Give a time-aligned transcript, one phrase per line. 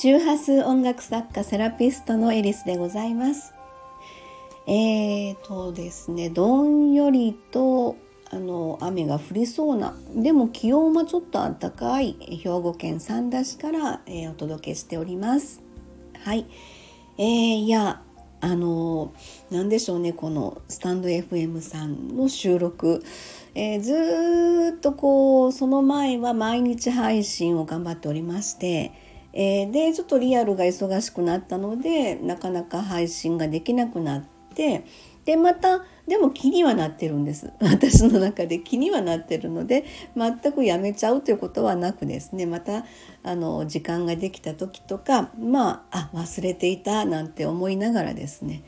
[0.00, 3.52] 周波数音楽作家セラピストのエリスでございます。
[4.68, 7.96] えーとですねどんよりと
[8.30, 15.64] あの雨が降りそうなでも気温はちょっと暖かい兵庫県三田市から、えー、お届けしております。
[16.22, 16.46] はい。
[17.18, 18.00] えー、いや
[18.40, 19.12] あの
[19.50, 23.02] 何でしょうねこのスタンド FM さんの収録、
[23.56, 28.92] えー、ずっとこうその前は毎日配信を頑張っておりまして、
[29.40, 34.84] えー、でちょっとリアルが忙しくなったのでなかなか配信ができなくなって
[35.24, 37.52] でまたでも気にはなってるんです。
[37.60, 39.84] 私の中で気にはなってるので
[40.16, 42.46] 全くやめちゃうということはなくですね。
[42.46, 42.84] また
[43.22, 48.64] あの時間ができた時とかまああ忘れていたなんて思いながらですね、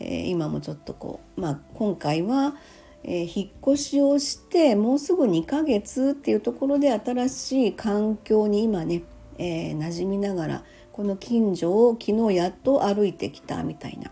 [0.00, 2.56] えー、今もちょっとこう、まあ、今回は、
[3.04, 9.02] えー、引っ越しをしてもうすぐ2ヶ月っていうところで新しい環境に今ね、
[9.40, 14.10] えー、馴染みながらこの近所を昨日やっと歩いてきたみたいな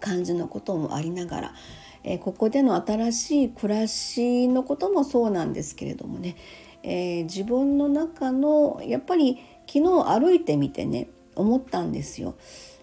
[0.00, 1.54] 感じのこともありながら、
[2.04, 6.36] えー、ここでの新しい暮らしのこともそうなんですけれどもね、
[6.82, 12.34] えー、自分の中のやっぱり昨日歩いてみてね思ったんですよ。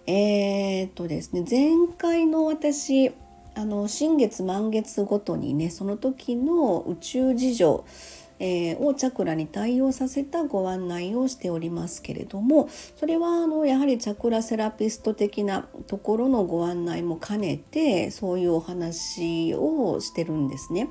[0.08, 3.12] えー、っとですね前回の私
[3.54, 7.84] あの新月満月ごとにねその時の宇宙事情
[8.38, 20.88] えー、をチャクラに対応させたご案内をしておりますけれどもそれはあのやはりチャクラセラピスト的なところのご案内も兼ねてそういうお話をしてるんですね。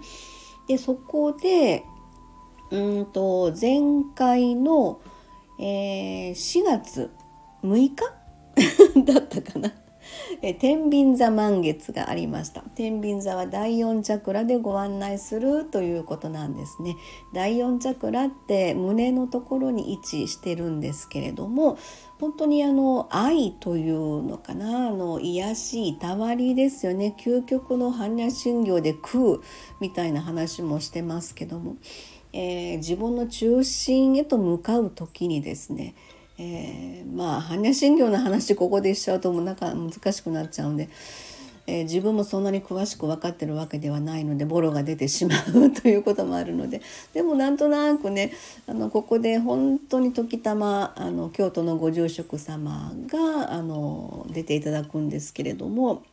[0.68, 1.84] でそこで
[2.72, 3.82] うんと前
[4.16, 5.00] 回の、
[5.60, 7.12] えー、4月
[7.64, 7.96] 6日？
[9.06, 9.72] だったかな？
[10.42, 12.62] え天秤座満月がありました。
[12.76, 16.96] 天秤座は第4チャクラでご案内するということなんですね。
[17.34, 21.78] 第4チャクラって胸のところに位置してるんですけれども
[22.20, 27.16] 本当にあの愛というのかなあの癒しいたわりですよね。
[27.18, 29.40] 究極の般若心経で空
[29.80, 31.78] みたいな話もしてますけども、
[32.34, 35.96] えー、自分の中心へと向かう時にですね
[36.38, 40.90] えー、まあ般若心経の話ここでしちゃうともなんか難しくなっちゃうんで、
[41.66, 46.82] えー、自分もそんなに詳しく分かってるわけではないのでボロが出てしまうということもあるので
[47.14, 48.34] でもなんとなくね
[48.68, 56.04] あのここで本当に時たまあの京都のご住職様があの出ていただくんですけれども。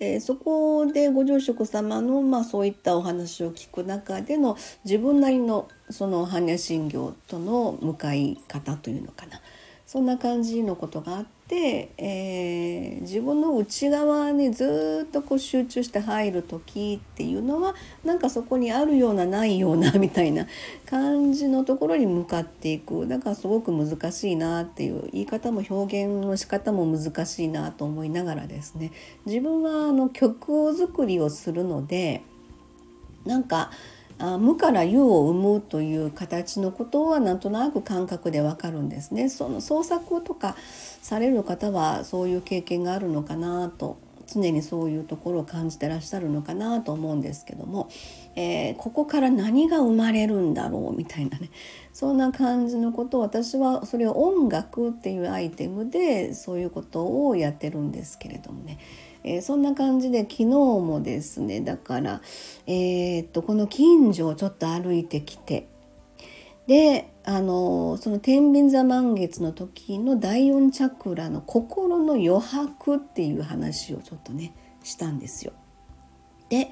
[0.00, 9.40] えー、そこでご住職様の、まあ、そういったお話を聞く中での自分なりのその般若心経との向かい方というのかな
[9.88, 20.46] そんな感じのことがあって、えー、自分の内側にずっとこう集中して入る時っていうのはなんかそこにあるようなないようなみたいな
[20.84, 23.08] 感じのところに向かっていく。
[23.08, 28.92] だからすごく難しいなっていう言い方も表現の仕方も難しいなと思いながらですね。
[29.24, 32.20] 自分はあの曲作りをするので
[33.24, 33.70] なんか
[34.18, 39.28] 無から有を生むという形のことはなんとなく感覚でわかるんですね。
[39.28, 40.56] その創作とか
[41.02, 47.88] される方はそういう経験があるのかなと常にそういうところを感じてらっしゃるのかなと思うんですけども、
[48.36, 51.50] えー、ここから何が生まれるんだろうみたいなね
[51.92, 58.78] そんな感じのことを私はそれを音楽っていうアイテムでそういうことをやってるんですけれどもね。
[59.24, 62.20] えー、そんな感じで昨日もですねだから、
[62.66, 65.68] えー、っとこの近所をちょっと歩いてきて
[66.68, 74.52] であのその天秤座満月の時の第4チャクラの心の余白っていう話をちょっとね
[74.84, 75.52] したんですよ。
[76.50, 76.70] で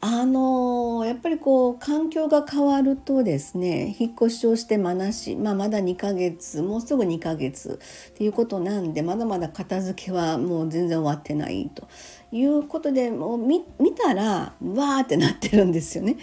[0.00, 11.88] あのやっぱりこう環境が変わるとですね引っ越しをしてまなし、まあ、まだ2ヶ月もうすぐ2ヶ月っていうことなんでまだまだ片付けはもう全然終わってないと
[12.30, 13.64] いうことでもう見
[13.96, 16.18] たらわーってなってるんですよね。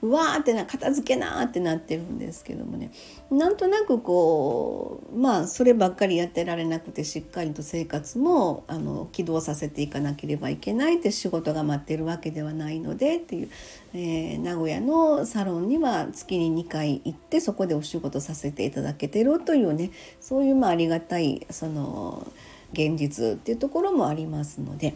[0.00, 2.90] わーってな片付けなーってなってるんですけどもね
[3.30, 13.50] なんとなくこうまあそればっかりやってられなくてしっかりと生活もあの起動させていかなければいけないって仕事が待ってるわけではないのでっていう、
[13.92, 19.90] えー、名古屋のサロンには月に2回行ってそこでお仕事させていただけてるというね
[20.20, 22.26] そういうまあありがたいその
[22.72, 24.94] 現実っていうところもありますので。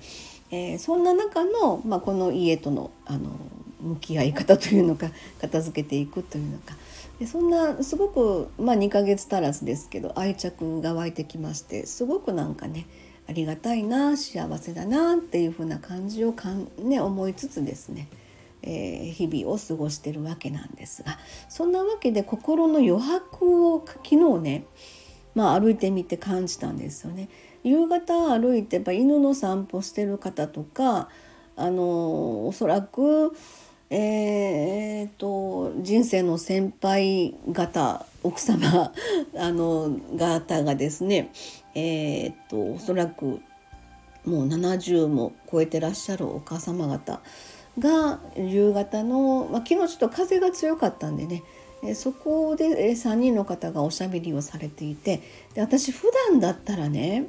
[0.54, 3.30] えー、そんな中の、まあ、この家とのあの
[3.80, 5.10] 向き合い方というのか
[5.42, 6.76] 片付けていくというのか。
[7.18, 12.86] でそんなすごく、まあ、2ヶ月足らずですけど愛着が湧いてきましてすごくなんかね
[13.28, 18.08] ありがたいな幸せだなっていう風な感じをかん、ね、思いつつですね、
[18.62, 21.16] えー、日々を過ごしてるわけなんですが
[21.48, 24.64] そんなわけで心の余白を昨日ね
[25.34, 27.28] まあ、歩いてみて感じたんですよね。
[27.62, 31.08] 夕方歩いてやっぱ犬の散歩してる方とか
[31.56, 33.32] あのおそらく
[33.90, 38.92] えーと、人生の先輩方奥様
[39.38, 41.30] あの方がですね
[41.74, 43.40] えーと、おそらく
[44.24, 47.20] もう70も超えてらっしゃるお母様方
[47.78, 51.42] が夕方の、まあ、昨日ちょっと風が強かったんでね
[51.92, 55.20] そこで3人の方がおしゃべりをされていて
[55.54, 57.26] で私普段だったらね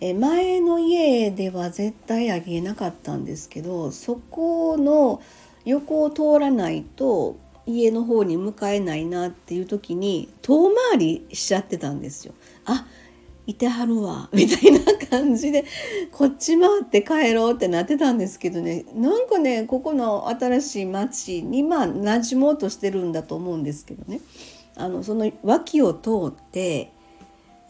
[0.00, 5.22] 前の家では絶対あげえなかったんですけどそこの
[5.64, 7.36] 横を通らないと
[7.66, 12.34] 家の方に向かえないなっていう時に遠回りしちゃってたんですよ。
[12.66, 12.86] あ
[13.46, 14.80] いてはるわみたいな
[15.10, 15.64] 感じで
[16.12, 18.86] こっち回って帰ろうってなってたんですけどね。
[18.94, 24.20] なんかねここの新しい町にまあ馴染もうとしてるんだと思うんですけどね。
[24.76, 26.93] あのその脇を通って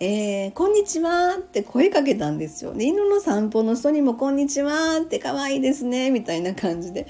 [0.01, 2.75] えー、こんにちはって声かけたんですよ。
[2.75, 7.07] で犬の散歩の人にもこんにちはって可愛いですねみたいな感じで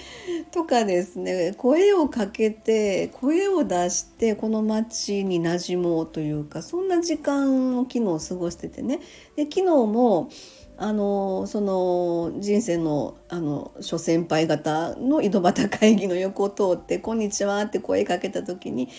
[0.53, 9.01] とかですね声をかけて声を出してこの街に馴染もうというかそんな時間を昨日過ごしててね
[9.35, 10.29] で昨日も
[10.77, 18.91] あのその人生のあの諸先輩方の井戸端会議の横を通って「こんにちは」って声かけた時に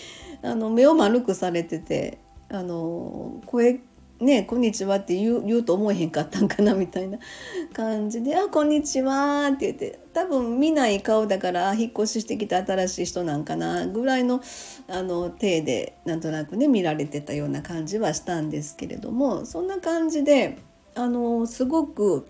[0.42, 2.18] あの目を丸くされてて
[2.48, 3.80] あの声
[4.20, 7.18] ね「こんにちは」って言う言うと思えへんかったんかなみたいな
[7.72, 14.40] 感じで「あこんにちは」って言って多分見ない顔だから引っ越ししてきた新しい人なんかなぐらいの
[14.88, 20.58] あの体でなんとなくね見られてたような感じはしたんですけれどもそんな感じで
[20.94, 22.26] あのすごく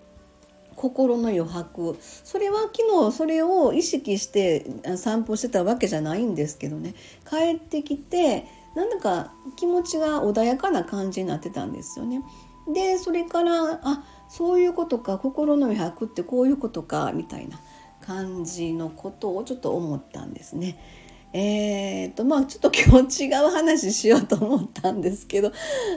[0.75, 4.65] 心の余白それは昨日それを意識して
[4.95, 6.93] 散歩してたわけじゃないんですけどね
[7.27, 8.45] 帰ってきて
[8.77, 12.21] なんだか気持ちが穏やかな感じになってたんですよね。
[12.71, 17.59] でそれからあそういうことか心の余白ってこういうことかみたいな
[18.01, 20.77] 感じのことをちょっと思ったんですね。
[21.33, 25.51] えーとまあ、ちょっと今日違う話しようと思ったんですけど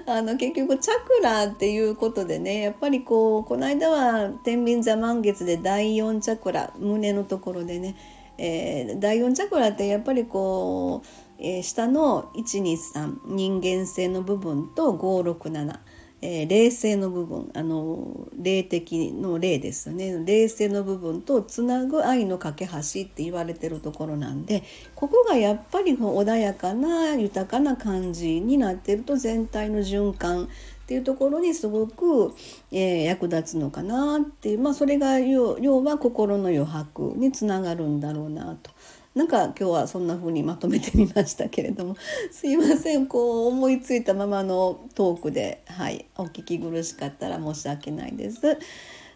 [0.06, 7.94] あの結局チャクラっていうことでねやっぱりこうこの間は天秤座満月で第4チャクラ胸のところでね、
[8.38, 15.78] えー、第4チャクラってやっぱりこうえー、下の123人間性の部分と567、
[16.20, 24.62] えー、霊性の部分あの霊的の霊ですよね霊性の部分とつなぐ愛の架け橋って言われてるところなんで
[24.94, 30.46] ここがやっぱり穏やかな豊かな感じになってると全体の循環っ
[30.90, 32.34] ていうところにすごく、
[32.70, 35.54] えー、役立つのかなっていうまあそれが要
[35.84, 38.70] は心の余白につながるんだろうなと。
[39.14, 41.96] なんか今日はそんな風にまとめてみましたけれども
[42.30, 48.58] すいませんこう思いついたままのトークではいお聞き苦しかったら申し訳ないです。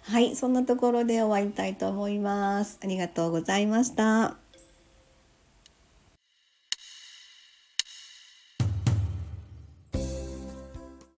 [0.02, 2.78] はいそんなところで終わりたいと思います。
[2.82, 4.43] ありがとうございました。